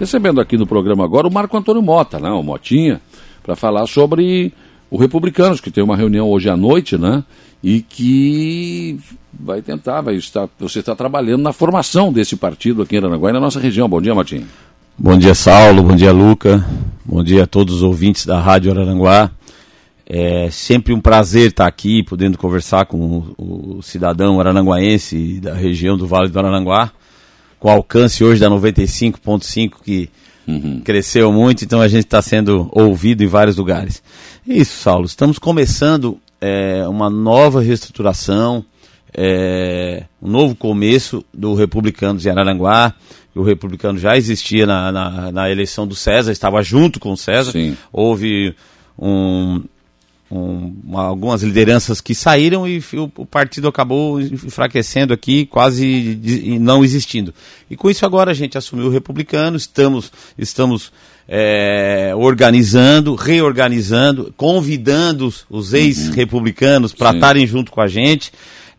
Recebendo 0.00 0.40
aqui 0.40 0.56
no 0.56 0.66
programa 0.66 1.04
agora 1.04 1.28
o 1.28 1.30
Marco 1.30 1.54
Antônio 1.54 1.82
Mota, 1.82 2.18
né, 2.18 2.30
o 2.30 2.42
Motinha, 2.42 3.02
para 3.42 3.54
falar 3.54 3.86
sobre 3.86 4.50
o 4.90 4.96
Republicanos, 4.96 5.60
que 5.60 5.70
tem 5.70 5.84
uma 5.84 5.94
reunião 5.94 6.26
hoje 6.26 6.48
à 6.48 6.56
noite, 6.56 6.96
né? 6.96 7.22
E 7.62 7.82
que 7.82 8.98
vai 9.30 9.60
tentar, 9.60 10.00
vai 10.00 10.14
estar, 10.14 10.48
você 10.58 10.78
está 10.78 10.96
trabalhando 10.96 11.42
na 11.42 11.52
formação 11.52 12.10
desse 12.10 12.34
partido 12.34 12.80
aqui 12.80 12.96
em 12.96 12.98
Aranaguá 12.98 13.28
e 13.28 13.34
na 13.34 13.40
nossa 13.40 13.60
região. 13.60 13.86
Bom 13.90 14.00
dia, 14.00 14.14
Motinha. 14.14 14.46
Bom 14.96 15.18
dia, 15.18 15.34
Saulo. 15.34 15.82
Bom 15.82 15.94
dia, 15.94 16.12
Luca. 16.12 16.64
Bom 17.04 17.22
dia 17.22 17.44
a 17.44 17.46
todos 17.46 17.74
os 17.74 17.82
ouvintes 17.82 18.24
da 18.24 18.40
Rádio 18.40 18.72
Araranguá. 18.72 19.30
É 20.06 20.48
sempre 20.50 20.94
um 20.94 21.00
prazer 21.00 21.48
estar 21.48 21.66
aqui, 21.66 22.02
podendo 22.02 22.38
conversar 22.38 22.86
com 22.86 23.34
o, 23.36 23.82
cidadão 23.82 24.40
arananguaense 24.40 25.38
da 25.40 25.52
região 25.52 25.98
do 25.98 26.06
Vale 26.06 26.30
do 26.30 26.38
Araranguá 26.38 26.90
com 27.60 27.68
alcance 27.68 28.24
hoje 28.24 28.40
da 28.40 28.48
95.5 28.48 29.74
que 29.84 30.08
uhum. 30.48 30.80
cresceu 30.80 31.30
muito, 31.30 31.62
então 31.62 31.80
a 31.80 31.86
gente 31.86 32.06
está 32.06 32.20
sendo 32.22 32.68
ouvido 32.72 33.22
em 33.22 33.26
vários 33.26 33.56
lugares. 33.58 34.02
Isso, 34.46 34.82
Saulo, 34.82 35.04
estamos 35.04 35.38
começando 35.38 36.18
é, 36.40 36.88
uma 36.88 37.10
nova 37.10 37.60
reestruturação, 37.60 38.64
é, 39.14 40.04
um 40.22 40.30
novo 40.30 40.56
começo 40.56 41.22
do 41.32 41.54
Republicano 41.54 42.18
de 42.18 42.30
Araranguá. 42.30 42.94
O 43.34 43.42
Republicano 43.42 43.98
já 43.98 44.16
existia 44.16 44.66
na, 44.66 44.90
na, 44.90 45.30
na 45.30 45.50
eleição 45.50 45.86
do 45.86 45.94
César, 45.94 46.32
estava 46.32 46.62
junto 46.62 46.98
com 46.98 47.12
o 47.12 47.16
César. 47.16 47.52
Sim. 47.52 47.76
Houve 47.92 48.54
um, 48.98 49.62
um, 50.30 50.96
algumas 50.96 51.42
lideranças 51.42 52.00
que 52.00 52.14
saíram 52.14 52.66
e 52.66 52.78
o, 52.94 53.10
o, 53.16 53.26
partido 53.26 53.66
acabou 53.66 54.20
enfraquecendo 54.20 55.12
aqui, 55.12 55.44
quase 55.44 56.14
de, 56.14 56.58
não 56.58 56.84
existindo. 56.84 57.34
E 57.68 57.76
com 57.76 57.90
isso 57.90 58.06
agora 58.06 58.30
a 58.30 58.34
gente 58.34 58.56
assumiu 58.56 58.86
o 58.86 58.90
republicano, 58.90 59.56
estamos, 59.56 60.12
estamos 60.38 60.92
é, 61.26 62.12
organizando, 62.16 63.16
reorganizando, 63.16 64.32
convidando 64.36 65.32
os 65.50 65.72
ex-republicanos 65.72 66.92
para 66.92 67.12
estarem 67.12 67.46
junto 67.46 67.72
com 67.72 67.80
a 67.80 67.88
gente. 67.88 68.32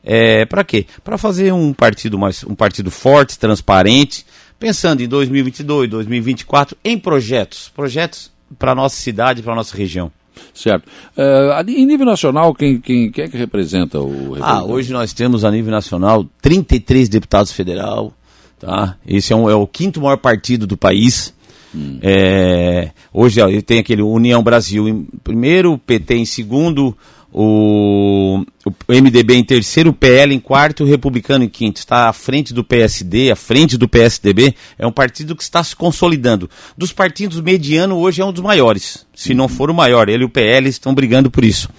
É, 0.04 0.46
para 0.46 0.64
quê? 0.64 0.86
Para 1.04 1.18
fazer 1.18 1.54
um 1.54 1.74
partido 1.74 2.18
mais 2.18 2.44
um 2.44 2.56
partido 2.56 2.90
forte, 2.90 3.38
transparente, 3.38 4.26
pensando 4.58 5.04
em 5.04 5.08
2022, 5.08 5.90
2024 5.90 6.78
em 6.84 6.98
projetos, 6.98 7.70
projetos 7.76 8.32
para 8.58 8.74
nossa 8.74 8.96
cidade, 8.96 9.42
para 9.42 9.54
nossa 9.54 9.76
região. 9.76 10.12
Certo. 10.54 10.86
Uh, 11.18 11.70
em 11.70 11.86
nível 11.86 12.06
nacional, 12.06 12.54
quem, 12.54 12.80
quem, 12.80 13.12
quem 13.12 13.26
é 13.26 13.28
que 13.28 13.38
representa 13.38 14.00
o 14.00 14.36
Ah, 14.42 14.64
hoje 14.64 14.92
nós 14.92 15.14
temos 15.14 15.44
a 15.44 15.52
nível 15.52 15.72
nacional 15.72 16.26
33 16.42 17.10
deputados 17.10 17.52
federal. 17.52 18.14
Tá? 18.60 18.96
Esse 19.08 19.34
é, 19.34 19.36
um, 19.36 19.50
é 19.50 19.56
o 19.56 19.66
quinto 19.66 20.02
maior 20.02 20.18
partido 20.18 20.68
do 20.68 20.78
país. 20.78 21.34
Hum. 21.74 22.00
É, 22.02 22.92
hoje 23.14 23.42
ó, 23.42 23.48
tem 23.66 23.80
aquele 23.80 24.02
União 24.02 24.44
Brasil 24.44 24.88
em 24.88 25.08
primeiro, 25.24 25.78
PT 25.78 26.16
em 26.16 26.26
segundo, 26.26 26.96
o, 27.34 28.44
o 28.66 28.94
MDB 28.94 29.36
em 29.36 29.44
terceiro, 29.44 29.92
o 29.92 29.94
PL 29.94 30.34
em 30.34 30.40
quarto 30.40 30.84
o 30.84 30.88
Republicano 30.88 31.46
em 31.46 31.50
quinto. 31.50 31.80
Está 31.80 32.10
à 32.10 32.14
frente 32.14 32.54
do 32.54 32.64
PSD, 32.64 33.32
à 33.32 33.36
frente 33.36 33.78
do 33.78 33.88
PSDB. 33.88 34.54
É 34.78 34.86
um 34.86 34.92
partido 34.92 35.36
que 35.36 35.44
está 35.44 35.64
se 35.64 35.76
consolidando. 35.76 36.50
Dos 36.78 36.92
partidos 36.92 37.40
mediano, 37.40 37.98
hoje 37.98 38.22
é 38.22 38.26
um 38.26 38.34
dos 38.34 38.44
maiores. 38.44 39.06
Se 39.16 39.34
não 39.34 39.48
for 39.48 39.70
o 39.70 39.74
maior, 39.74 40.10
ele 40.10 40.24
e 40.24 40.26
o 40.26 40.30
PL 40.30 40.68
estão 40.68 40.94
brigando 40.94 41.32
por 41.32 41.44
isso. 41.44 41.70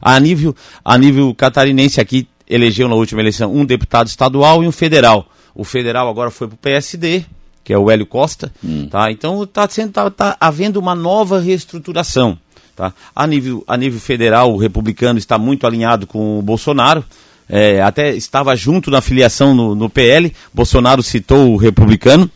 A 0.00 0.18
nível, 0.20 0.54
a 0.84 0.98
nível 0.98 1.34
catarinense 1.34 2.00
aqui, 2.00 2.28
elegeu 2.46 2.88
na 2.88 2.94
última 2.94 3.20
eleição 3.20 3.52
um 3.52 3.64
deputado 3.64 4.08
estadual 4.08 4.62
e 4.62 4.68
um 4.68 4.72
federal. 4.72 5.28
O 5.54 5.64
federal 5.64 6.08
agora 6.08 6.30
foi 6.30 6.46
para 6.46 6.54
o 6.54 6.58
PSD, 6.58 7.24
que 7.64 7.72
é 7.72 7.78
o 7.78 7.90
Hélio 7.90 8.06
Costa. 8.06 8.52
Hum. 8.64 8.86
Tá? 8.88 9.10
Então 9.10 9.42
está 9.42 9.66
tá, 9.66 10.10
tá 10.10 10.36
havendo 10.38 10.78
uma 10.78 10.94
nova 10.94 11.40
reestruturação. 11.40 12.38
Tá? 12.78 12.94
A, 13.12 13.26
nível, 13.26 13.64
a 13.66 13.76
nível 13.76 13.98
federal, 13.98 14.54
o 14.54 14.56
republicano 14.56 15.18
está 15.18 15.36
muito 15.36 15.66
alinhado 15.66 16.06
com 16.06 16.38
o 16.38 16.42
Bolsonaro. 16.42 17.04
É, 17.48 17.82
até 17.82 18.14
estava 18.14 18.54
junto 18.54 18.88
na 18.88 19.00
filiação 19.00 19.52
no, 19.52 19.74
no 19.74 19.90
PL. 19.90 20.32
Bolsonaro 20.54 21.02
citou 21.02 21.54
o 21.54 21.56
republicano. 21.56 22.30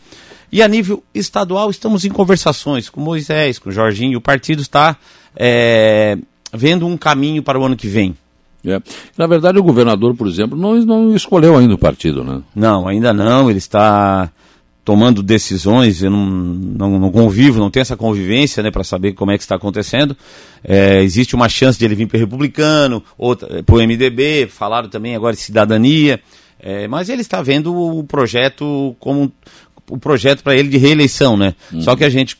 E 0.51 0.61
a 0.61 0.67
nível 0.67 1.01
estadual, 1.15 1.69
estamos 1.69 2.03
em 2.03 2.09
conversações 2.09 2.89
com 2.89 2.99
Moisés, 2.99 3.57
com 3.57 3.71
Jorginho. 3.71 4.17
O 4.17 4.21
partido 4.21 4.61
está 4.61 4.97
é, 5.33 6.17
vendo 6.53 6.85
um 6.85 6.97
caminho 6.97 7.41
para 7.41 7.57
o 7.57 7.63
ano 7.63 7.77
que 7.77 7.87
vem. 7.87 8.13
É. 8.65 8.81
Na 9.17 9.27
verdade, 9.27 9.57
o 9.57 9.63
governador, 9.63 10.13
por 10.13 10.27
exemplo, 10.27 10.57
não, 10.57 10.75
não 10.75 11.15
escolheu 11.15 11.55
ainda 11.55 11.73
o 11.73 11.77
partido, 11.77 12.21
né? 12.21 12.41
Não, 12.53 12.85
ainda 12.85 13.13
não. 13.13 13.49
Ele 13.49 13.59
está 13.59 14.29
tomando 14.83 15.23
decisões, 15.23 16.03
eu 16.03 16.11
não, 16.11 16.25
não, 16.25 16.99
não, 16.99 17.11
convivo, 17.11 17.59
não 17.59 17.69
tenho 17.69 17.81
essa 17.81 17.95
convivência 17.95 18.61
né, 18.61 18.69
para 18.69 18.83
saber 18.83 19.13
como 19.13 19.31
é 19.31 19.37
que 19.37 19.43
está 19.43 19.55
acontecendo. 19.55 20.15
É, 20.63 21.01
existe 21.01 21.35
uma 21.35 21.47
chance 21.47 21.79
de 21.79 21.85
ele 21.85 21.95
vir 21.95 22.07
para 22.07 22.17
o 22.17 22.19
republicano, 22.19 23.03
para 23.65 23.75
o 23.75 23.81
MDB, 23.81 24.47
falaram 24.47 24.89
também 24.89 25.15
agora 25.15 25.35
de 25.35 25.41
cidadania, 25.41 26.19
é, 26.59 26.87
mas 26.87 27.09
ele 27.09 27.21
está 27.21 27.41
vendo 27.41 27.73
o 27.73 28.03
projeto 28.03 28.95
como 28.99 29.31
o 29.89 29.97
projeto 29.97 30.43
para 30.43 30.55
ele 30.55 30.69
de 30.69 30.77
reeleição, 30.77 31.35
né? 31.35 31.55
Uhum. 31.71 31.81
Só 31.81 31.95
que 31.95 32.03
a 32.03 32.09
gente, 32.09 32.37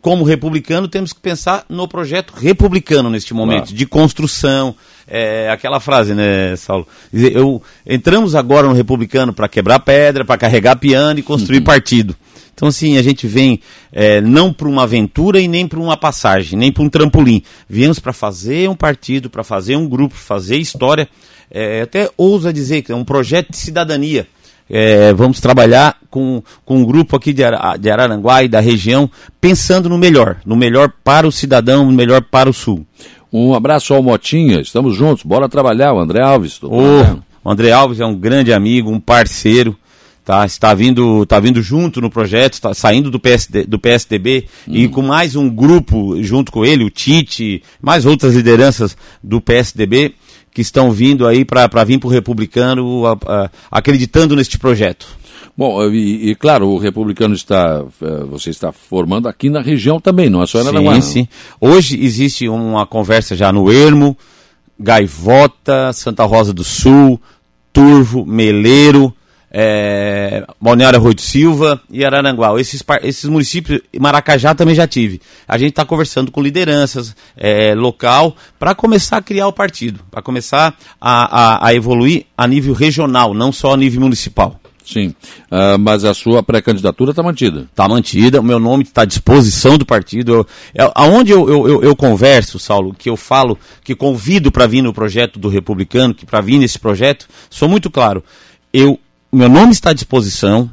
como 0.00 0.24
republicano, 0.24 0.86
temos 0.86 1.12
que 1.12 1.20
pensar 1.20 1.64
no 1.68 1.88
projeto 1.88 2.32
republicano 2.32 3.10
neste 3.10 3.34
momento, 3.34 3.64
claro. 3.64 3.76
de 3.76 3.86
construção, 3.86 4.74
é, 5.08 5.50
aquela 5.50 5.80
frase, 5.80 6.14
né, 6.14 6.54
Saulo? 6.56 6.86
Eu, 7.12 7.60
entramos 7.86 8.34
agora 8.34 8.68
no 8.68 8.74
republicano 8.74 9.32
para 9.32 9.48
quebrar 9.48 9.80
pedra, 9.80 10.24
para 10.24 10.38
carregar 10.38 10.76
piano 10.76 11.18
e 11.18 11.22
construir 11.22 11.58
uhum. 11.58 11.64
partido. 11.64 12.16
Então, 12.54 12.68
assim, 12.68 12.96
a 12.96 13.02
gente 13.02 13.26
vem 13.26 13.60
é, 13.90 14.20
não 14.20 14.52
para 14.52 14.68
uma 14.68 14.84
aventura 14.84 15.40
e 15.40 15.48
nem 15.48 15.66
para 15.66 15.80
uma 15.80 15.96
passagem, 15.96 16.58
nem 16.58 16.70
para 16.70 16.82
um 16.82 16.88
trampolim. 16.88 17.42
Viemos 17.68 17.98
para 17.98 18.12
fazer 18.12 18.68
um 18.68 18.76
partido, 18.76 19.28
para 19.28 19.42
fazer 19.42 19.74
um 19.74 19.88
grupo, 19.88 20.14
fazer 20.14 20.58
história. 20.58 21.08
É, 21.50 21.82
até 21.82 22.08
ousa 22.16 22.52
dizer 22.52 22.82
que 22.82 22.92
é 22.92 22.94
um 22.94 23.04
projeto 23.04 23.50
de 23.50 23.56
cidadania. 23.56 24.28
É, 24.70 25.12
vamos 25.12 25.40
trabalhar 25.40 25.96
com, 26.12 26.42
com 26.62 26.76
um 26.76 26.84
grupo 26.84 27.16
aqui 27.16 27.32
de, 27.32 27.42
de 27.80 27.90
Araranguá 27.90 28.44
e 28.44 28.48
da 28.48 28.60
região, 28.60 29.10
pensando 29.40 29.88
no 29.88 29.96
melhor, 29.96 30.36
no 30.44 30.54
melhor 30.54 30.92
para 31.02 31.26
o 31.26 31.32
cidadão, 31.32 31.86
no 31.86 31.92
melhor 31.92 32.22
para 32.22 32.50
o 32.50 32.52
Sul. 32.52 32.86
Um 33.32 33.54
abraço 33.54 33.94
ao 33.94 34.02
Motinha, 34.02 34.60
estamos 34.60 34.94
juntos, 34.94 35.24
bora 35.24 35.48
trabalhar, 35.48 35.94
o 35.94 35.98
André 35.98 36.22
Alves. 36.22 36.62
Oh, 36.62 36.68
o 37.42 37.50
André 37.50 37.72
Alves 37.72 37.98
é 37.98 38.04
um 38.04 38.14
grande 38.14 38.52
amigo, 38.52 38.90
um 38.90 39.00
parceiro, 39.00 39.74
tá? 40.22 40.44
Está 40.44 40.74
vindo, 40.74 41.24
tá 41.24 41.40
vindo 41.40 41.62
junto 41.62 41.98
no 41.98 42.10
projeto, 42.10 42.52
está 42.52 42.74
saindo 42.74 43.10
do, 43.10 43.18
PSD, 43.18 43.64
do 43.64 43.78
PSDB 43.78 44.46
hum. 44.68 44.72
e 44.74 44.88
com 44.88 45.00
mais 45.00 45.34
um 45.34 45.48
grupo 45.48 46.22
junto 46.22 46.52
com 46.52 46.62
ele, 46.62 46.84
o 46.84 46.90
Tite, 46.90 47.62
mais 47.80 48.04
outras 48.04 48.34
lideranças 48.34 48.94
do 49.22 49.40
PSDB 49.40 50.14
que 50.52 50.60
estão 50.60 50.92
vindo 50.92 51.26
aí 51.26 51.42
para 51.42 51.84
vir 51.84 51.98
para 51.98 52.08
o 52.08 52.10
republicano 52.10 53.06
a, 53.06 53.12
a, 53.26 53.50
acreditando 53.70 54.36
neste 54.36 54.58
projeto. 54.58 55.21
Bom, 55.56 55.90
e, 55.90 56.30
e, 56.30 56.34
claro, 56.34 56.68
o 56.68 56.78
republicano 56.78 57.34
está, 57.34 57.84
eh, 58.00 58.24
você 58.24 58.50
está 58.50 58.72
formando 58.72 59.28
aqui 59.28 59.50
na 59.50 59.60
região 59.60 60.00
também, 60.00 60.30
não 60.30 60.42
é 60.42 60.46
só 60.46 60.58
em 60.58 60.62
Aranaguá. 60.62 60.94
Sim, 60.94 61.00
sim. 61.02 61.28
Hoje 61.60 62.02
existe 62.02 62.48
uma 62.48 62.86
conversa 62.86 63.36
já 63.36 63.52
no 63.52 63.70
Ermo, 63.70 64.16
Gaivota, 64.80 65.92
Santa 65.92 66.24
Rosa 66.24 66.54
do 66.54 66.64
Sul, 66.64 67.20
Turvo, 67.70 68.24
Meleiro, 68.24 69.14
é, 69.50 70.46
Balneário 70.58 70.98
Arroio 70.98 71.14
de 71.14 71.20
Silva 71.20 71.78
e 71.90 72.02
Araranguá. 72.02 72.58
Esses, 72.58 72.82
esses 73.02 73.28
municípios, 73.28 73.82
Maracajá 74.00 74.54
também 74.54 74.74
já 74.74 74.86
tive. 74.86 75.20
A 75.46 75.58
gente 75.58 75.70
está 75.70 75.84
conversando 75.84 76.32
com 76.32 76.40
lideranças 76.40 77.14
é, 77.36 77.74
local 77.74 78.34
para 78.58 78.74
começar 78.74 79.18
a 79.18 79.22
criar 79.22 79.48
o 79.48 79.52
partido, 79.52 80.00
para 80.10 80.22
começar 80.22 80.74
a, 80.98 81.56
a, 81.58 81.66
a 81.68 81.74
evoluir 81.74 82.24
a 82.36 82.46
nível 82.48 82.72
regional, 82.72 83.34
não 83.34 83.52
só 83.52 83.74
a 83.74 83.76
nível 83.76 84.00
municipal. 84.00 84.61
Sim, 84.84 85.08
uh, 85.50 85.78
mas 85.78 86.04
a 86.04 86.12
sua 86.12 86.42
pré-candidatura 86.42 87.10
está 87.10 87.22
mantida. 87.22 87.68
Está 87.70 87.88
mantida, 87.88 88.40
o 88.40 88.44
meu 88.44 88.58
nome 88.58 88.82
está 88.82 89.02
à 89.02 89.04
disposição 89.04 89.78
do 89.78 89.86
partido. 89.86 90.32
Eu, 90.32 90.46
eu, 90.74 90.92
aonde 90.94 91.30
eu, 91.30 91.48
eu, 91.48 91.82
eu, 91.82 91.96
converso, 91.96 92.58
Saulo, 92.58 92.92
que 92.92 93.08
eu 93.08 93.16
falo, 93.16 93.56
que 93.84 93.94
convido 93.94 94.50
para 94.50 94.66
vir 94.66 94.82
no 94.82 94.92
projeto 94.92 95.38
do 95.38 95.48
Republicano, 95.48 96.14
que 96.14 96.26
para 96.26 96.40
vir 96.40 96.58
nesse 96.58 96.78
projeto, 96.78 97.28
sou 97.48 97.68
muito 97.68 97.90
claro. 97.90 98.24
Eu, 98.72 98.98
meu 99.32 99.48
nome 99.48 99.72
está 99.72 99.90
à 99.90 99.94
disposição, 99.94 100.68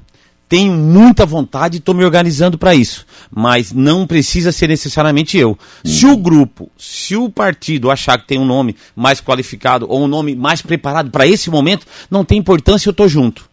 tenho 0.50 0.74
muita 0.74 1.28
vontade 1.28 1.78
e 1.78 1.80
estou 1.80 1.94
me 1.94 2.04
organizando 2.04 2.58
para 2.58 2.74
isso. 2.74 3.06
Mas 3.30 3.72
não 3.72 4.08
precisa 4.08 4.52
ser 4.52 4.68
necessariamente 4.68 5.38
eu. 5.38 5.52
Hum. 5.52 5.56
Se 5.88 6.08
o 6.08 6.18
grupo, 6.18 6.72
se 6.76 7.16
o 7.16 7.30
partido 7.30 7.92
achar 7.92 8.18
que 8.18 8.28
tem 8.28 8.40
um 8.40 8.46
nome 8.46 8.76
mais 8.96 9.22
qualificado 9.22 9.86
ou 9.88 10.04
um 10.04 10.08
nome 10.08 10.36
mais 10.36 10.64
preparado 10.64 11.12
para 11.12 11.28
esse 11.28 11.52
momento, 11.52 11.86
não 12.10 12.26
tem 12.26 12.40
importância, 12.40 12.90
eu 12.90 12.92
estou 12.92 13.08
junto. 13.08 13.49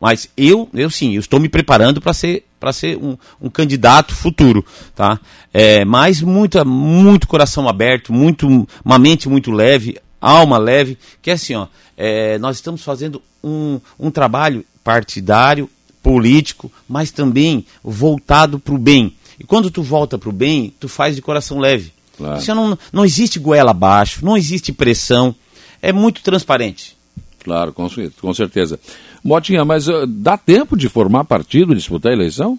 Mas 0.00 0.28
eu, 0.36 0.68
eu 0.72 0.90
sim, 0.90 1.14
eu 1.14 1.20
estou 1.20 1.38
me 1.38 1.48
preparando 1.48 2.00
para 2.00 2.14
ser 2.14 2.46
para 2.58 2.74
ser 2.74 2.98
um, 2.98 3.16
um, 3.40 3.48
candidato 3.48 4.14
futuro, 4.14 4.62
tá? 4.94 5.18
É, 5.52 5.82
mas 5.82 6.20
muita, 6.20 6.62
muito 6.62 7.26
coração 7.26 7.66
aberto, 7.66 8.12
muito, 8.12 8.68
uma 8.84 8.98
mente 8.98 9.30
muito 9.30 9.50
leve, 9.50 9.98
alma 10.20 10.58
leve, 10.58 10.98
que 11.22 11.30
é 11.30 11.32
assim, 11.32 11.54
ó, 11.54 11.66
é, 11.96 12.38
nós 12.38 12.56
estamos 12.56 12.84
fazendo 12.84 13.22
um, 13.42 13.80
um 13.98 14.10
trabalho 14.10 14.62
partidário 14.84 15.70
político, 16.02 16.70
mas 16.86 17.10
também 17.10 17.64
voltado 17.82 18.58
para 18.58 18.74
o 18.74 18.78
bem. 18.78 19.14
E 19.38 19.44
quando 19.44 19.70
tu 19.70 19.82
volta 19.82 20.18
para 20.18 20.28
o 20.28 20.32
bem, 20.32 20.74
tu 20.78 20.86
faz 20.86 21.16
de 21.16 21.22
coração 21.22 21.58
leve. 21.58 21.94
Claro. 22.18 22.54
não, 22.54 22.78
não 22.92 23.04
existe 23.06 23.38
goela 23.38 23.70
abaixo, 23.70 24.22
não 24.22 24.36
existe 24.36 24.70
pressão, 24.70 25.34
é 25.80 25.92
muito 25.92 26.22
transparente. 26.22 26.94
Claro, 27.42 27.72
com, 27.72 27.88
com 28.20 28.34
certeza. 28.34 28.78
Motinha, 29.22 29.64
mas 29.64 29.88
uh, 29.88 30.06
dá 30.06 30.36
tempo 30.36 30.76
de 30.76 30.88
formar 30.88 31.24
partido, 31.24 31.74
disputar 31.74 32.12
a 32.12 32.14
eleição? 32.14 32.58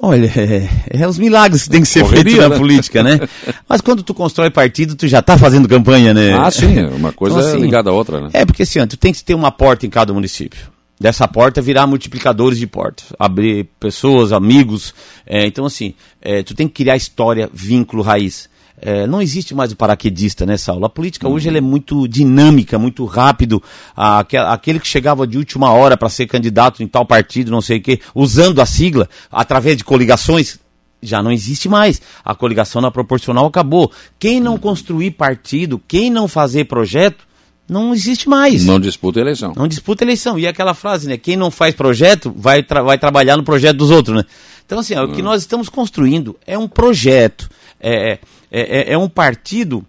Olha, 0.00 0.26
é, 0.26 0.68
é, 0.90 1.08
os 1.08 1.18
milagres 1.18 1.64
que 1.64 1.70
tem 1.70 1.80
que 1.80 1.88
ser 1.88 2.04
feitos 2.06 2.34
na 2.34 2.48
né? 2.48 2.56
política, 2.56 3.02
né? 3.02 3.18
Mas 3.68 3.80
quando 3.80 4.02
tu 4.04 4.14
constrói 4.14 4.48
partido, 4.48 4.94
tu 4.94 5.08
já 5.08 5.18
está 5.18 5.36
fazendo 5.36 5.68
campanha, 5.68 6.14
né? 6.14 6.34
Ah, 6.34 6.50
sim, 6.52 6.84
uma 6.86 7.12
coisa 7.12 7.38
então, 7.38 7.50
assim, 7.50 7.60
ligada 7.60 7.90
à 7.90 7.92
outra, 7.92 8.20
né? 8.20 8.30
É, 8.32 8.44
porque 8.44 8.62
assim, 8.62 8.86
tu 8.86 8.96
tem 8.96 9.12
que 9.12 9.24
ter 9.24 9.34
uma 9.34 9.50
porta 9.50 9.86
em 9.86 9.90
cada 9.90 10.12
município. 10.12 10.70
Dessa 11.00 11.26
porta 11.26 11.60
virar 11.60 11.86
multiplicadores 11.86 12.58
de 12.58 12.66
portas. 12.66 13.06
Abrir 13.18 13.68
pessoas, 13.78 14.32
amigos. 14.32 14.94
É, 15.26 15.46
então, 15.46 15.64
assim, 15.64 15.94
é, 16.20 16.42
tu 16.42 16.54
tem 16.54 16.68
que 16.68 16.74
criar 16.74 16.96
história, 16.96 17.50
vínculo, 17.52 18.02
raiz. 18.02 18.48
É, 18.80 19.06
não 19.06 19.20
existe 19.20 19.54
mais 19.54 19.72
o 19.72 19.76
paraquedista, 19.76 20.46
né, 20.46 20.56
Saulo? 20.56 20.84
A 20.84 20.88
política 20.88 21.26
uhum. 21.26 21.34
hoje 21.34 21.48
ela 21.48 21.58
é 21.58 21.60
muito 21.60 22.06
dinâmica, 22.06 22.78
muito 22.78 23.04
rápido. 23.04 23.62
aquele 23.96 24.78
que 24.78 24.86
chegava 24.86 25.26
de 25.26 25.38
última 25.38 25.72
hora 25.72 25.96
para 25.96 26.08
ser 26.08 26.26
candidato 26.26 26.82
em 26.82 26.86
tal 26.86 27.04
partido, 27.04 27.50
não 27.50 27.60
sei 27.60 27.78
o 27.78 27.82
quê, 27.82 28.00
usando 28.14 28.60
a 28.60 28.66
sigla, 28.66 29.08
através 29.30 29.76
de 29.76 29.84
coligações, 29.84 30.58
já 31.02 31.22
não 31.22 31.30
existe 31.30 31.68
mais. 31.68 32.00
A 32.24 32.34
coligação 32.34 32.80
na 32.80 32.90
proporcional 32.90 33.46
acabou. 33.46 33.90
Quem 34.18 34.40
não 34.40 34.58
construir 34.58 35.12
partido, 35.12 35.80
quem 35.86 36.10
não 36.10 36.28
fazer 36.28 36.64
projeto, 36.64 37.26
não 37.68 37.92
existe 37.92 38.28
mais. 38.28 38.64
Não 38.64 38.80
disputa 38.80 39.20
eleição. 39.20 39.52
Não 39.54 39.68
disputa 39.68 40.02
eleição. 40.02 40.38
E 40.38 40.46
aquela 40.46 40.72
frase, 40.72 41.06
né? 41.06 41.18
Quem 41.18 41.36
não 41.36 41.50
faz 41.50 41.74
projeto 41.74 42.32
vai, 42.34 42.62
tra 42.62 42.82
vai 42.82 42.98
trabalhar 42.98 43.36
no 43.36 43.42
projeto 43.42 43.76
dos 43.76 43.90
outros, 43.90 44.16
né? 44.16 44.24
Então, 44.64 44.78
assim, 44.78 44.94
ó, 44.94 45.04
o 45.04 45.12
que 45.12 45.20
hum. 45.20 45.24
nós 45.24 45.42
estamos 45.42 45.68
construindo 45.68 46.36
é 46.46 46.56
um 46.56 46.66
projeto. 46.66 47.48
É, 47.80 48.12
é 48.12 48.18
é, 48.50 48.90
é, 48.90 48.92
é 48.92 48.98
um 48.98 49.08
partido 49.08 49.84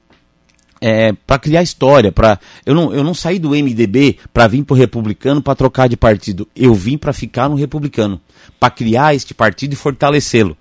é, 0.81 1.13
para 1.25 1.39
criar 1.39 1.63
história. 1.63 2.11
Pra, 2.11 2.39
eu, 2.65 2.73
não, 2.73 2.93
eu 2.93 3.03
não 3.03 3.13
saí 3.13 3.39
do 3.39 3.49
MDB 3.49 4.17
para 4.33 4.47
vir 4.47 4.63
para 4.63 4.73
o 4.73 4.77
republicano 4.77 5.41
para 5.41 5.55
trocar 5.55 5.87
de 5.87 5.97
partido. 5.97 6.47
Eu 6.55 6.73
vim 6.73 6.97
para 6.97 7.13
ficar 7.13 7.49
no 7.49 7.55
republicano, 7.55 8.19
para 8.59 8.69
criar 8.69 9.15
este 9.15 9.33
partido 9.33 9.73
e 9.73 9.75
fortalecê-lo. 9.75 10.57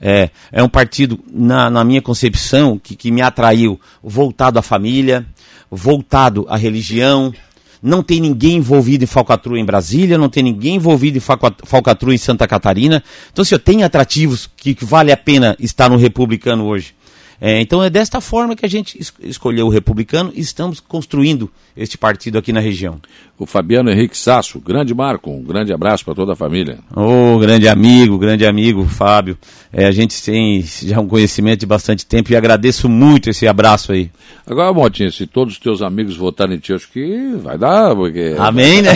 É, 0.00 0.30
é 0.52 0.62
um 0.62 0.68
partido, 0.68 1.18
na, 1.28 1.68
na 1.68 1.82
minha 1.84 2.00
concepção, 2.00 2.78
que, 2.78 2.94
que 2.94 3.10
me 3.10 3.20
atraiu, 3.20 3.80
voltado 4.02 4.58
à 4.58 4.62
família, 4.62 5.26
voltado 5.70 6.46
à 6.48 6.56
religião. 6.56 7.32
Não 7.80 8.02
tem 8.02 8.20
ninguém 8.20 8.56
envolvido 8.56 9.04
em 9.04 9.06
falcatrua 9.06 9.58
em 9.58 9.64
Brasília, 9.64 10.18
não 10.18 10.28
tem 10.28 10.42
ninguém 10.42 10.76
envolvido 10.76 11.18
em 11.18 11.20
falcatrua 11.20 12.14
em 12.14 12.18
Santa 12.18 12.46
Catarina. 12.46 13.02
Então, 13.32 13.44
se 13.44 13.54
eu 13.54 13.58
tenho 13.58 13.84
atrativos 13.84 14.48
que, 14.56 14.74
que 14.74 14.84
vale 14.84 15.12
a 15.12 15.16
pena 15.16 15.56
estar 15.60 15.88
no 15.88 15.96
republicano 15.96 16.64
hoje. 16.64 16.97
É, 17.40 17.60
então 17.60 17.82
é 17.82 17.88
desta 17.88 18.20
forma 18.20 18.56
que 18.56 18.66
a 18.66 18.68
gente 18.68 18.98
es 18.98 19.12
escolheu 19.20 19.66
o 19.66 19.70
republicano 19.70 20.32
e 20.34 20.40
estamos 20.40 20.80
construindo 20.80 21.50
este 21.76 21.96
partido 21.96 22.36
aqui 22.36 22.52
na 22.52 22.60
região. 22.60 23.00
O 23.38 23.46
Fabiano 23.46 23.88
Henrique 23.88 24.18
Sasso, 24.18 24.58
grande 24.58 24.92
Marco, 24.92 25.30
um 25.30 25.44
grande 25.44 25.72
abraço 25.72 26.04
para 26.04 26.14
toda 26.14 26.32
a 26.32 26.36
família. 26.36 26.80
Ô, 26.94 27.36
oh, 27.36 27.38
grande 27.38 27.68
amigo, 27.68 28.18
grande 28.18 28.44
amigo, 28.44 28.84
Fábio. 28.84 29.38
É, 29.72 29.86
a 29.86 29.92
gente 29.92 30.20
tem 30.20 30.60
já 30.62 30.98
um 30.98 31.06
conhecimento 31.06 31.60
de 31.60 31.66
bastante 31.66 32.04
tempo 32.04 32.32
e 32.32 32.36
agradeço 32.36 32.88
muito 32.88 33.30
esse 33.30 33.46
abraço 33.46 33.92
aí. 33.92 34.10
Agora, 34.44 34.72
Motinha, 34.72 35.12
se 35.12 35.24
todos 35.24 35.54
os 35.54 35.60
teus 35.60 35.82
amigos 35.82 36.16
votarem 36.16 36.56
em 36.56 36.58
ti, 36.58 36.72
acho 36.72 36.90
que 36.90 37.36
vai 37.36 37.56
dar, 37.56 37.94
porque... 37.94 38.34
Amém, 38.40 38.82
né? 38.82 38.90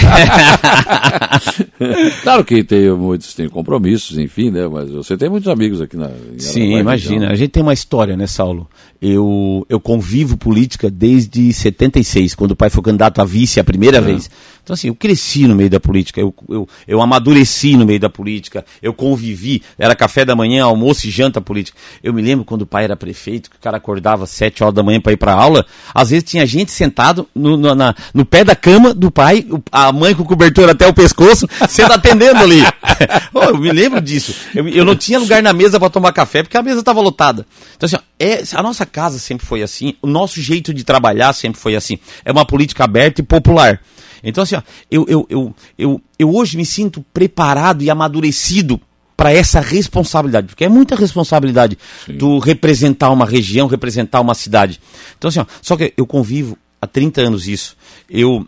claro 2.25 2.45
que 2.45 2.65
tem, 2.65 2.91
muitos 2.91 3.35
têm 3.35 3.49
compromissos, 3.49 4.19
enfim, 4.19 4.51
né? 4.51 4.67
Mas 4.67 4.91
você 4.91 5.17
tem 5.17 5.29
muitos 5.29 5.49
amigos 5.49 5.81
aqui 5.81 5.97
na... 5.97 6.11
Sim, 6.39 6.79
imagina. 6.79 7.31
A 7.31 7.37
gente 7.37 7.51
tem 7.51 7.63
uma 7.63 7.75
história, 7.75 8.17
né, 8.17 8.27
Saulo? 8.33 8.69
Eu, 9.01 9.67
eu 9.69 9.79
convivo 9.79 10.37
política 10.37 10.91
desde 10.91 11.53
76, 11.53 12.35
quando 12.35 12.53
o 12.53 12.57
pai 12.57 12.71
foi 12.71 12.83
candidato 12.83 13.21
a 13.21 13.25
vice 13.25 13.61
a 13.61 13.65
primeira 13.65 13.99
é. 13.99 14.01
vez. 14.01 14.31
Então, 14.63 14.75
assim, 14.75 14.89
eu 14.89 14.95
cresci 14.95 15.49
no 15.49 15.57
meio 15.57 15.69
da 15.69 15.81
política, 15.81 16.21
eu, 16.21 16.33
eu, 16.49 16.69
eu 16.87 17.03
amadureci 17.03 17.77
no 17.77 17.85
meio 17.85 17.99
da 17.99 18.09
política, 18.09 18.65
eu 18.81 18.95
convivi, 18.95 19.61
era 19.77 19.93
café 19.97 20.25
da 20.25 20.37
manhã, 20.37 20.65
almoço 20.65 21.09
e 21.09 21.11
janta 21.11 21.41
política. 21.41 21.77
Eu 22.03 22.15
me 22.15 22.23
lembro 22.23 22.45
quando 22.45 22.63
o 22.63 22.67
pai 22.67 22.85
era 22.85 22.97
prefeito, 22.97 23.51
que 23.51 23.57
o 23.57 23.61
cara 23.61 23.77
acordava 23.77 24.23
às 24.23 24.31
sete 24.31 24.63
horas 24.63 24.75
da 24.75 24.83
manhã 24.83 25.01
para 25.01 25.13
ir 25.13 25.17
para 25.17 25.33
aula, 25.33 25.67
às 25.93 26.11
vezes 26.11 26.23
tinha 26.23 26.47
gente 26.47 26.71
sentado 26.71 27.29
no, 27.35 27.57
no, 27.57 27.75
na, 27.75 27.93
no 28.15 28.25
pé 28.25 28.45
da 28.45 28.55
cama 28.55 28.95
do 28.95 29.11
pai, 29.11 29.45
a 29.73 29.91
mãe 29.91 30.15
com 30.15 30.23
o 30.23 30.27
cobertor 30.27 30.71
até 30.71 30.87
o 30.87 30.95
pescoço, 30.95 31.49
sendo 31.69 31.95
atendendo 31.95 32.39
ali. 32.39 32.63
oh, 33.35 33.43
eu 33.43 33.59
me 33.59 33.73
lembro 33.73 34.01
disso. 34.01 34.33
Eu, 34.55 34.69
eu 34.69 34.85
não 34.85 34.95
tinha 34.95 35.19
lugar 35.19 35.43
na 35.43 35.53
mesa 35.53 35.81
para 35.81 35.91
tomar 35.91 36.13
café, 36.13 36.45
porque 36.45 36.57
a 36.57 36.63
mesa 36.63 36.79
estava 36.79 37.01
lotada. 37.01 37.45
Então, 37.77 37.87
assim, 37.87 37.97
ó, 37.97 38.01
é, 38.17 38.45
a 38.55 38.63
nossa 38.63 38.87
casa 38.87 39.19
sempre 39.19 39.45
foi 39.45 39.61
assim, 39.61 39.97
o 40.01 40.07
nosso 40.07 40.41
jeito 40.41 40.73
de 40.73 40.85
trabalhar 40.85 41.33
sempre 41.33 41.61
foi 41.61 41.75
assim. 41.75 41.99
É 42.25 42.31
uma 42.31 42.47
política 42.47 42.85
aberta 42.85 43.21
e 43.21 43.25
popular. 43.25 43.81
Então, 44.23 44.43
assim, 44.43 44.57
ó, 44.57 44.63
eu, 44.91 45.05
eu, 45.09 45.27
eu, 45.29 45.55
eu, 45.79 46.01
eu 46.19 46.35
hoje 46.35 46.57
me 46.57 46.65
sinto 46.65 47.05
preparado 47.13 47.83
e 47.83 47.91
amadurecido 47.91 48.81
para 49.17 49.33
essa 49.33 49.61
responsabilidade, 49.61 50.49
porque 50.49 50.65
é 50.65 50.69
muita 50.69 50.97
responsabilidade 50.97 51.79
Sim. 52.07 52.17
tu 52.17 52.39
representar 52.39 53.11
uma 53.11 53.27
região, 53.27 53.67
representar 53.69 54.21
uma 54.21 54.35
cidade. 54.35 54.81
Então, 55.17 55.29
assim, 55.29 55.41
ó, 55.41 55.47
só 55.61 55.77
que 55.77 55.93
eu 55.97 56.07
convivo 56.07 56.59
há 56.81 56.87
30 56.87 57.21
anos 57.21 57.47
isso. 57.47 57.77
Eu, 58.11 58.47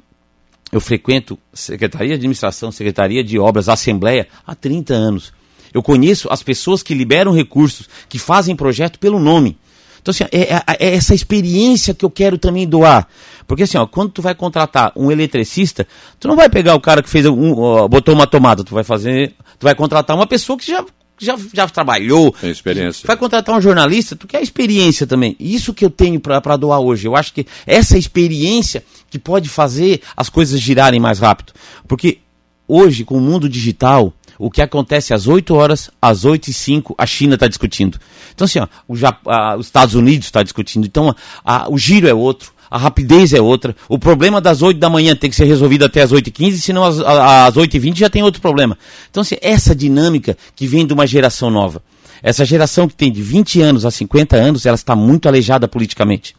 eu 0.73 0.81
frequento 0.81 1.38
Secretaria 1.53 2.09
de 2.09 2.15
Administração, 2.15 2.73
Secretaria 2.73 3.23
de 3.23 3.38
Obras, 3.38 3.69
Assembleia 3.69 4.27
há 4.47 4.55
30 4.55 4.94
anos. 4.94 5.32
Eu 5.73 5.82
conheço 5.82 6.29
as 6.31 6.43
pessoas 6.43 6.82
que 6.82 6.94
liberam 6.94 7.32
recursos, 7.32 7.88
que 8.09 8.19
fazem 8.19 8.56
projeto 8.56 8.99
pelo 8.99 9.19
nome. 9.19 9.59
Então, 10.05 10.12
assim, 10.12 10.25
é, 10.31 10.55
é, 10.55 10.62
é, 10.79 10.95
essa 10.97 11.15
experiência 11.15 11.95
que 11.95 12.05
eu 12.05 12.11
quero 12.11 12.37
também 12.37 12.69
doar. 12.69 13.09
Porque 13.47 13.62
assim, 13.62 13.79
ó, 13.79 13.87
quando 13.87 14.11
tu 14.12 14.21
vai 14.21 14.35
contratar 14.35 14.93
um 14.95 15.11
eletricista, 15.11 15.89
tu 16.21 16.29
não 16.29 16.37
vai 16.37 16.51
pegar 16.51 16.75
o 16.75 16.81
cara 16.81 17.03
que 17.03 17.09
fez 17.09 17.25
um, 17.25 17.59
ó, 17.59 17.89
botou 17.89 18.15
uma 18.15 18.27
tomada, 18.27 18.62
tu 18.62 18.75
vai 18.75 18.85
fazer, 18.85 19.33
tu 19.59 19.65
vai 19.65 19.75
contratar 19.75 20.15
uma 20.15 20.27
pessoa 20.27 20.59
que 20.59 20.67
já 20.67 20.85
já, 21.19 21.39
já 21.55 21.67
trabalhou. 21.67 22.33
Tem 22.39 22.51
experiência. 22.51 23.06
Vai 23.06 23.17
contratar 23.17 23.56
um 23.56 23.62
jornalista, 23.62 24.15
tu 24.15 24.27
quer 24.27 24.43
experiência 24.43 25.06
também. 25.06 25.37
Isso 25.41 25.73
que 25.73 25.87
eu 25.87 25.91
tenho 25.91 26.21
para 26.21 26.56
doar 26.56 26.81
hoje. 26.81 27.09
Eu 27.09 27.17
acho 27.17 27.33
que 27.33 27.47
essa 27.67 27.97
experiência 27.97 28.85
que 29.09 29.19
pode 29.19 29.49
fazer 29.49 30.03
as 30.15 30.29
coisas 30.29 30.61
girarem 30.61 31.01
mais 31.01 31.19
rápido. 31.19 31.55
Porque 31.89 32.19
hoje, 32.69 33.05
com 33.05 33.17
o 33.17 33.23
mundo 33.23 33.49
digital, 33.49 34.12
o 34.39 34.51
que 34.51 34.63
acontece 34.63 35.15
às 35.15 35.27
8 35.27 35.55
horas, 35.55 35.91
às 36.01 36.25
8 36.25 36.49
e 36.49 36.53
5, 36.53 36.95
a 36.99 37.07
China 37.07 37.35
está 37.35 37.47
discutindo. 37.47 37.99
Então, 38.35 38.45
assim, 38.45 38.59
ó, 38.59 38.67
o 38.89 38.95
a, 39.27 39.56
os 39.56 39.67
Estados 39.67 39.94
Unidos 39.94 40.27
está 40.27 40.43
discutindo. 40.43 40.87
Então, 40.87 41.15
a, 41.44 41.70
o 41.70 41.79
giro 41.79 42.08
é 42.08 42.15
outro, 42.15 42.53
a 42.70 42.79
rapidez 42.79 43.32
é 43.32 43.41
outra. 43.41 43.75
O 43.89 43.99
problema 43.99 44.41
das 44.41 44.63
8 44.63 44.79
da 44.79 44.91
manhã 44.91 45.15
tem 45.15 45.31
que 45.31 45.37
ser 45.37 45.44
resolvido 45.44 45.85
até 45.85 46.03
as 46.03 46.13
8 46.13 46.27
e 46.27 46.31
15, 46.31 46.61
senão 46.61 46.85
às, 46.85 46.99
às 46.99 47.56
8 47.56 47.77
e 47.77 47.79
20 47.79 47.99
já 47.99 48.11
tem 48.11 48.23
outro 48.23 48.41
problema. 48.41 48.77
Então, 49.11 49.20
assim, 49.20 49.37
essa 49.41 49.75
dinâmica 49.75 50.37
que 50.56 50.67
vem 50.67 50.87
de 50.87 50.93
uma 50.93 51.06
geração 51.06 51.51
nova. 51.51 51.82
Essa 52.23 52.44
geração 52.44 52.89
que 52.89 52.94
tem 52.94 53.13
de 53.13 53.23
20 53.23 53.61
anos 53.61 53.85
a 53.85 53.91
50 53.91 54.35
anos, 54.37 54.67
ela 54.67 54.75
está 54.75 54.97
muito 54.97 55.29
aleijada 55.29 55.69
politicamente. 55.69 56.35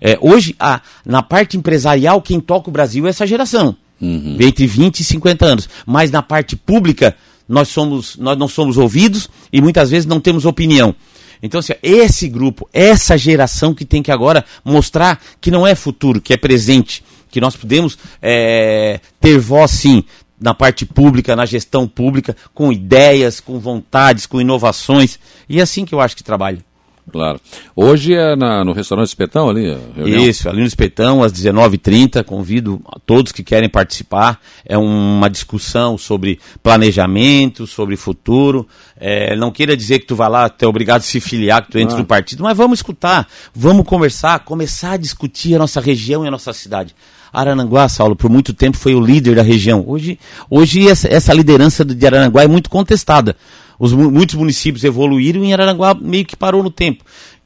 É, 0.00 0.16
hoje, 0.20 0.54
a, 0.58 0.80
na 1.04 1.22
parte 1.22 1.56
empresarial, 1.56 2.22
quem 2.22 2.40
toca 2.40 2.68
o 2.68 2.72
Brasil 2.72 3.06
é 3.06 3.10
essa 3.10 3.26
geração. 3.26 3.76
Uhum. 4.00 4.36
Entre 4.38 4.66
20 4.66 5.00
e 5.00 5.04
50 5.04 5.44
anos. 5.46 5.68
Mas 5.84 6.10
na 6.10 6.22
parte 6.22 6.54
pública, 6.54 7.16
nós, 7.48 7.68
somos, 7.68 8.16
nós 8.16 8.36
não 8.36 8.48
somos 8.48 8.76
ouvidos 8.76 9.28
e 9.52 9.60
muitas 9.60 9.90
vezes 9.90 10.06
não 10.06 10.20
temos 10.20 10.44
opinião. 10.44 10.94
Então, 11.42 11.60
assim, 11.60 11.74
esse 11.82 12.28
grupo, 12.28 12.68
essa 12.72 13.16
geração 13.16 13.74
que 13.74 13.84
tem 13.84 14.02
que 14.02 14.10
agora 14.10 14.44
mostrar 14.64 15.20
que 15.40 15.50
não 15.50 15.66
é 15.66 15.74
futuro, 15.74 16.20
que 16.20 16.32
é 16.32 16.36
presente, 16.36 17.04
que 17.30 17.40
nós 17.40 17.54
podemos 17.54 17.98
é, 18.22 19.00
ter 19.20 19.38
voz 19.38 19.70
sim 19.70 20.04
na 20.40 20.54
parte 20.54 20.84
pública, 20.84 21.36
na 21.36 21.46
gestão 21.46 21.86
pública, 21.86 22.36
com 22.54 22.72
ideias, 22.72 23.40
com 23.40 23.58
vontades, 23.58 24.26
com 24.26 24.40
inovações. 24.40 25.18
E 25.48 25.58
é 25.58 25.62
assim 25.62 25.84
que 25.84 25.94
eu 25.94 26.00
acho 26.00 26.16
que 26.16 26.24
trabalha. 26.24 26.64
Claro. 27.10 27.40
Hoje 27.74 28.14
é 28.14 28.34
na, 28.34 28.64
no 28.64 28.72
restaurante 28.72 29.08
Espetão 29.08 29.48
ali? 29.48 29.76
Isso, 29.96 30.48
ali 30.48 30.60
no 30.60 30.66
Espetão, 30.66 31.22
às 31.22 31.32
19h30. 31.32 32.24
Convido 32.24 32.80
a 32.86 32.98
todos 32.98 33.30
que 33.30 33.44
querem 33.44 33.68
participar. 33.68 34.40
É 34.64 34.76
uma 34.76 35.28
discussão 35.30 35.96
sobre 35.96 36.40
planejamento, 36.62 37.66
sobre 37.66 37.96
futuro. 37.96 38.66
É, 38.98 39.36
não 39.36 39.52
queira 39.52 39.76
dizer 39.76 40.00
que 40.00 40.06
tu 40.06 40.16
vai 40.16 40.28
lá, 40.28 40.48
tu 40.48 40.64
é 40.64 40.68
obrigado 40.68 41.00
a 41.00 41.04
se 41.04 41.20
filiar, 41.20 41.64
que 41.64 41.72
tu 41.72 41.78
entra 41.78 41.96
ah. 41.96 41.98
no 41.98 42.04
partido, 42.04 42.42
mas 42.42 42.56
vamos 42.56 42.78
escutar, 42.78 43.28
vamos 43.54 43.86
conversar, 43.86 44.40
começar 44.40 44.92
a 44.92 44.96
discutir 44.96 45.54
a 45.54 45.58
nossa 45.58 45.80
região 45.80 46.24
e 46.24 46.28
a 46.28 46.30
nossa 46.30 46.52
cidade. 46.52 46.94
Arananguá, 47.32 47.88
Saulo, 47.88 48.16
por 48.16 48.30
muito 48.30 48.54
tempo 48.54 48.78
foi 48.78 48.94
o 48.94 49.00
líder 49.00 49.36
da 49.36 49.42
região. 49.42 49.84
Hoje, 49.86 50.18
hoje 50.48 50.88
essa, 50.88 51.06
essa 51.08 51.34
liderança 51.34 51.84
de 51.84 52.06
Arananguá 52.06 52.42
é 52.42 52.48
muito 52.48 52.70
contestada. 52.70 53.36
Os, 53.78 53.92
muitos 53.92 54.34
municípios 54.34 54.84
evoluíram 54.84 55.44
e 55.44 55.52
Araranguá 55.52 55.94
meio 55.94 56.24
que 56.24 56.36
parou 56.36 56.62
no 56.62 56.70
tempo. 56.70 57.04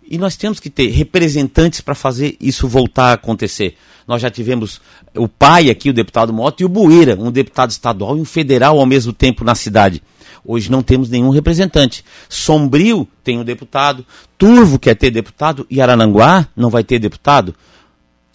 E 0.08 0.18
nós 0.18 0.36
temos 0.36 0.58
que 0.58 0.68
ter 0.68 0.88
representantes 0.88 1.80
para 1.80 1.94
fazer 1.94 2.36
isso 2.40 2.66
voltar 2.66 3.10
a 3.10 3.12
acontecer. 3.12 3.76
Nós 4.06 4.20
já 4.20 4.28
tivemos 4.30 4.80
o 5.16 5.28
pai 5.28 5.70
aqui, 5.70 5.88
o 5.90 5.92
deputado 5.92 6.32
Mota, 6.32 6.62
e 6.62 6.66
o 6.66 6.68
Bueira, 6.68 7.16
um 7.16 7.30
deputado 7.30 7.70
estadual 7.70 8.16
e 8.16 8.20
um 8.20 8.24
federal 8.24 8.78
ao 8.78 8.86
mesmo 8.86 9.12
tempo 9.12 9.44
na 9.44 9.54
cidade. 9.54 10.02
Hoje 10.44 10.70
não 10.70 10.82
temos 10.82 11.08
nenhum 11.08 11.30
representante. 11.30 12.04
Sombrio 12.28 13.06
tem 13.22 13.38
um 13.38 13.44
deputado, 13.44 14.04
Turvo 14.36 14.78
quer 14.78 14.96
ter 14.96 15.10
deputado 15.10 15.66
e 15.70 15.80
Arananguá 15.80 16.48
não 16.56 16.70
vai 16.70 16.82
ter 16.82 16.98
deputado. 16.98 17.54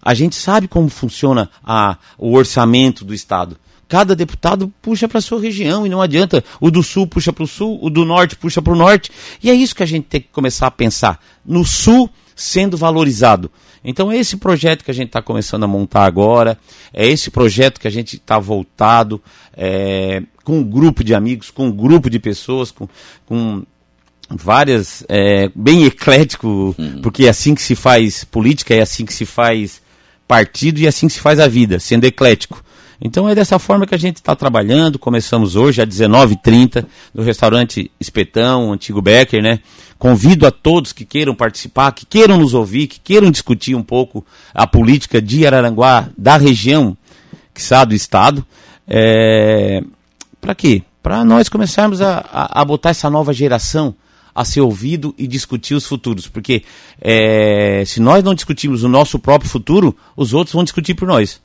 A 0.02 0.14
gente 0.14 0.36
sabe 0.36 0.68
como 0.68 0.88
funciona 0.88 1.50
a, 1.64 1.98
o 2.18 2.34
orçamento 2.34 3.04
do 3.04 3.14
Estado. 3.14 3.58
Cada 3.88 4.15
deputado 4.15 4.74
puxa 4.82 5.08
para 5.08 5.22
sua 5.22 5.39
região 5.39 5.86
e 5.86 5.89
não 5.89 6.01
adianta. 6.01 6.44
O 6.60 6.72
do 6.72 6.82
sul 6.82 7.06
puxa 7.06 7.32
para 7.32 7.44
o 7.44 7.48
sul, 7.48 7.80
o 7.82 7.89
do 7.89 8.04
norte 8.04 8.36
puxa 8.36 8.62
para 8.62 8.74
o 8.74 8.75
norte. 8.75 9.12
E 9.44 9.50
é 9.50 9.54
isso 9.54 9.75
que 9.75 9.84
a 9.84 9.88
gente 9.88 10.06
tem 10.06 10.22
que 10.22 10.30
começar 10.32 10.68
a 10.68 10.72
pensar. 10.72 11.20
No 11.46 11.63
sul 11.63 12.10
sendo 12.36 12.75
valorizado. 12.75 13.50
Então, 13.84 14.12
é 14.12 14.18
esse 14.18 14.36
projeto 14.38 14.84
que 14.84 14.92
a 14.92 14.94
gente 14.94 15.08
está 15.08 15.22
começando 15.22 15.63
a 15.63 15.68
montar 15.68 16.06
agora, 16.06 16.58
é 16.92 17.08
esse 17.08 17.30
projeto 17.30 17.80
que 17.80 17.88
a 17.88 17.92
gente 17.92 18.15
está 18.15 18.38
voltado 18.39 19.22
é, 19.56 20.24
com 20.44 20.60
um 20.60 20.63
grupo 20.63 21.04
de 21.04 21.13
amigos, 21.13 21.51
com 21.51 21.68
um 21.68 21.72
grupo 21.72 22.10
de 22.10 22.20
pessoas, 22.20 22.72
com, 22.72 22.89
com 23.25 23.63
várias, 24.30 25.06
é, 25.08 25.50
bem 25.54 25.86
eclético, 25.86 26.75
uhum. 26.77 27.01
porque 27.01 27.25
é 27.25 27.30
assim 27.30 27.54
que 27.54 27.62
se 27.62 27.75
faz 27.75 28.24
política, 28.24 28.74
é 28.74 28.82
assim 28.82 29.06
que 29.06 29.13
se 29.13 29.25
faz 29.25 29.82
partido 30.27 30.80
e 30.80 30.86
é 30.86 30.89
assim 30.89 31.08
que 31.08 31.13
se 31.13 31.20
faz 31.20 31.39
a 31.39 31.48
vida, 31.48 31.80
sendo 31.80 32.06
eclético. 32.06 32.64
Então 33.05 33.29
é 33.29 33.35
dessa 33.35 33.59
forma 33.59 33.85
que 33.85 33.93
a 33.93 34.00
gente 34.00 34.15
está 34.15 34.35
trabalhando. 34.35 34.97
Começamos 34.97 35.55
hoje 35.55 35.79
às 35.79 35.88
19h30 35.88 36.88
no 37.13 37.21
restaurante 37.21 37.91
Espetão, 38.00 38.74
antigo 38.74 39.00
Becker, 39.00 39.43
né? 39.43 39.59
Convido 40.00 40.47
a 40.47 40.50
todos 40.50 40.91
que 40.91 41.05
queiram 41.05 41.35
participar, 41.35 41.91
que 41.91 42.03
queiram 42.03 42.39
nos 42.39 42.55
ouvir, 42.55 42.88
que 42.88 43.00
queiram 43.00 43.29
discutir 43.29 43.75
um 43.75 43.83
pouco 43.83 44.25
a 44.51 44.65
política 44.65 45.21
de 45.21 45.45
Araranguá, 45.45 46.09
da 46.17 46.35
região, 46.35 46.97
que 47.53 47.62
sabe 47.62 47.89
do 47.89 47.95
Estado. 47.95 48.43
É... 48.88 49.83
Para 50.41 50.55
quê? 50.55 50.81
Para 51.03 51.24
nós 51.24 51.47
começarmos 51.47 52.01
a, 52.01 52.25
a, 52.33 52.62
a, 52.62 52.65
botar 52.65 52.89
essa 52.89 53.07
nova 53.07 53.31
geração 53.33 53.93
a 54.33 54.43
ser 54.43 54.62
ouvido 54.62 55.13
e 55.15 55.27
discutir 55.27 55.75
os 55.75 55.85
futuros. 55.85 56.27
Porque 56.27 56.63
é... 57.00 57.83
se 57.85 58.01
nós 58.01 58.24
não 58.24 58.33
discutirmos 58.33 58.83
o 58.83 58.89
nosso 58.89 59.19
próprio 59.19 59.47
futuro, 59.47 59.95
os 60.17 60.33
outros 60.33 60.55
vão 60.55 60.63
discutir 60.63 60.95
por 60.95 61.07
nós. 61.07 61.45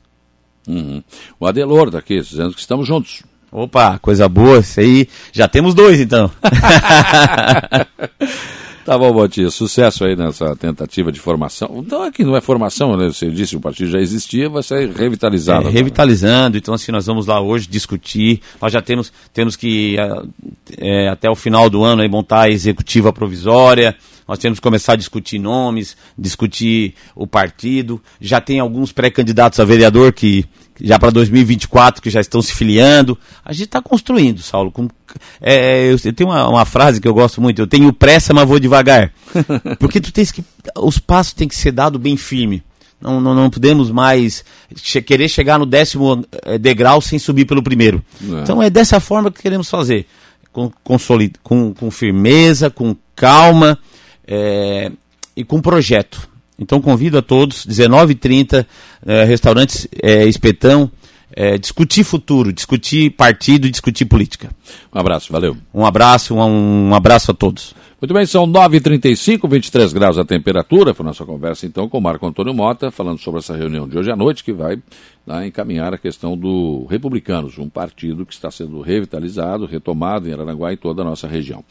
Uhum. 0.67 1.03
O 1.39 1.47
Adelor 1.47 1.89
daqui, 1.89 2.19
dizendo 2.19 2.53
que 2.53 2.59
estamos 2.59 2.87
juntos. 2.87 3.23
Opa, 3.51 3.99
coisa 3.99 4.29
boa, 4.29 4.59
isso 4.59 4.79
aí. 4.79 5.09
Já 5.33 5.45
temos 5.47 5.73
dois, 5.73 5.99
então. 5.99 6.31
tá 8.85 8.97
bom, 8.97 9.11
Botinha. 9.11 9.49
Sucesso 9.49 10.05
aí 10.05 10.15
nessa 10.15 10.55
tentativa 10.55 11.11
de 11.11 11.19
formação. 11.19 11.83
Então, 11.85 12.01
aqui 12.01 12.23
não 12.23 12.37
é 12.37 12.39
formação, 12.39 12.95
né? 12.95 13.07
Você 13.07 13.29
disse 13.29 13.51
que 13.51 13.57
o 13.57 13.61
partido 13.61 13.91
já 13.91 13.99
existia, 13.99 14.47
vai 14.47 14.63
ser 14.63 14.89
revitalizado. 14.91 15.67
É, 15.67 15.71
revitalizando. 15.71 16.57
Então, 16.57 16.73
assim, 16.73 16.93
nós 16.93 17.05
vamos 17.05 17.25
lá 17.25 17.41
hoje 17.41 17.67
discutir. 17.67 18.39
Nós 18.61 18.71
já 18.71 18.81
temos, 18.81 19.11
temos 19.33 19.57
que, 19.57 19.97
é, 20.77 21.09
até 21.09 21.29
o 21.29 21.35
final 21.35 21.69
do 21.69 21.83
ano, 21.83 22.03
aí, 22.03 22.07
montar 22.07 22.43
a 22.43 22.49
executiva 22.49 23.11
provisória. 23.11 23.93
Nós 24.31 24.39
temos 24.39 24.59
que 24.59 24.63
começar 24.63 24.93
a 24.93 24.95
discutir 24.95 25.37
nomes, 25.37 25.97
discutir 26.17 26.93
o 27.13 27.27
partido. 27.27 28.01
Já 28.21 28.39
tem 28.39 28.61
alguns 28.61 28.93
pré-candidatos 28.93 29.59
a 29.59 29.65
vereador 29.65 30.13
que 30.13 30.45
já 30.79 30.97
para 30.97 31.11
2024 31.11 32.01
que 32.01 32.09
já 32.09 32.21
estão 32.21 32.41
se 32.41 32.53
filiando. 32.53 33.17
A 33.43 33.51
gente 33.51 33.65
está 33.65 33.81
construindo, 33.81 34.41
Saulo. 34.41 34.71
Com, 34.71 34.87
é, 35.41 35.91
eu, 35.91 35.99
tenho 36.13 36.29
uma, 36.29 36.47
uma, 36.47 36.63
frase 36.63 37.01
que 37.01 37.09
eu 37.09 37.13
gosto 37.13 37.41
muito. 37.41 37.61
Eu 37.61 37.67
tenho 37.67 37.91
pressa, 37.91 38.33
mas 38.33 38.47
vou 38.47 38.57
devagar. 38.57 39.11
Porque 39.77 39.99
tu 39.99 40.13
tens 40.13 40.31
que, 40.31 40.41
os 40.77 40.97
passos 40.97 41.33
têm 41.33 41.49
que 41.49 41.55
ser 41.55 41.73
dado 41.73 41.99
bem 41.99 42.15
firme. 42.15 42.63
Não, 43.01 43.19
não, 43.19 43.35
não 43.35 43.49
podemos 43.49 43.91
mais 43.91 44.45
che 44.77 45.01
querer 45.01 45.27
chegar 45.27 45.59
no 45.59 45.65
décimo 45.65 46.25
eh, 46.43 46.57
degrau 46.57 47.01
sem 47.01 47.19
subir 47.19 47.43
pelo 47.43 47.61
primeiro. 47.61 48.01
É. 48.23 48.43
Então 48.43 48.63
é 48.63 48.69
dessa 48.69 49.01
forma 49.01 49.29
que 49.29 49.41
queremos 49.41 49.69
fazer. 49.69 50.05
Com, 50.53 50.71
com, 50.81 50.97
com, 51.43 51.73
com 51.73 51.91
firmeza, 51.91 52.69
com 52.69 52.95
calma 53.13 53.77
é, 54.27 54.91
e 55.35 55.43
com 55.43 55.61
projeto. 55.61 56.29
Então 56.57 56.79
convido 56.79 57.17
a 57.17 57.21
todos, 57.21 57.65
19h30, 57.65 58.65
é, 59.05 59.23
restaurantes 59.23 59.87
é, 60.01 60.25
Espetão, 60.25 60.91
é, 61.33 61.57
discutir 61.57 62.03
futuro, 62.03 62.51
discutir 62.53 63.11
partido 63.11 63.65
e 63.67 63.71
discutir 63.71 64.05
política. 64.05 64.49
Um 64.93 64.99
abraço, 64.99 65.31
valeu. 65.31 65.57
Um 65.73 65.85
abraço, 65.85 66.35
um, 66.35 66.89
um 66.89 66.95
abraço 66.95 67.31
a 67.31 67.33
todos. 67.33 67.73
Muito 68.01 68.15
bem, 68.15 68.25
são 68.25 68.47
9h35, 68.47 69.47
23 69.47 69.93
graus 69.93 70.17
a 70.17 70.25
temperatura. 70.25 70.91
Foi 70.91 71.05
nossa 71.05 71.23
conversa 71.23 71.67
então 71.67 71.87
com 71.87 71.99
o 71.99 72.01
Marco 72.01 72.25
Antônio 72.25 72.51
Mota, 72.51 72.89
falando 72.89 73.19
sobre 73.19 73.39
essa 73.39 73.55
reunião 73.55 73.87
de 73.87 73.95
hoje 73.95 74.11
à 74.11 74.15
noite, 74.15 74.43
que 74.43 74.51
vai 74.51 74.81
né, 75.25 75.45
encaminhar 75.45 75.93
a 75.93 75.99
questão 75.99 76.35
do 76.35 76.87
Republicanos, 76.89 77.59
um 77.59 77.69
partido 77.69 78.25
que 78.25 78.33
está 78.33 78.49
sendo 78.49 78.81
revitalizado, 78.81 79.67
retomado 79.67 80.27
em 80.27 80.33
Aranaguá 80.33 80.73
e 80.73 80.77
toda 80.77 81.03
a 81.03 81.05
nossa 81.05 81.27
região. 81.27 81.63